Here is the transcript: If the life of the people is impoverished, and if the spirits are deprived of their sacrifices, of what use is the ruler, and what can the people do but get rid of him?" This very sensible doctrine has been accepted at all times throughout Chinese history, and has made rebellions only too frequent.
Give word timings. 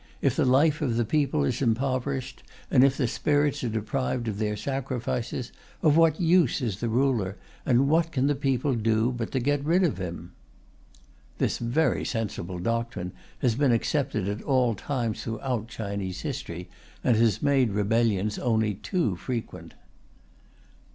If 0.19 0.35
the 0.35 0.45
life 0.45 0.81
of 0.81 0.95
the 0.97 1.05
people 1.05 1.43
is 1.43 1.61
impoverished, 1.61 2.41
and 2.71 2.83
if 2.83 2.97
the 2.97 3.07
spirits 3.07 3.63
are 3.63 3.69
deprived 3.69 4.27
of 4.27 4.39
their 4.39 4.57
sacrifices, 4.57 5.51
of 5.83 5.95
what 5.95 6.19
use 6.19 6.59
is 6.59 6.79
the 6.79 6.89
ruler, 6.89 7.37
and 7.67 7.87
what 7.87 8.11
can 8.11 8.25
the 8.25 8.33
people 8.33 8.73
do 8.73 9.11
but 9.11 9.29
get 9.29 9.63
rid 9.63 9.83
of 9.83 9.99
him?" 9.99 10.31
This 11.37 11.59
very 11.59 12.03
sensible 12.03 12.57
doctrine 12.57 13.11
has 13.43 13.53
been 13.53 13.71
accepted 13.71 14.27
at 14.27 14.41
all 14.41 14.73
times 14.73 15.23
throughout 15.23 15.67
Chinese 15.67 16.21
history, 16.21 16.67
and 17.03 17.15
has 17.17 17.43
made 17.43 17.69
rebellions 17.69 18.39
only 18.39 18.73
too 18.73 19.15
frequent. 19.15 19.75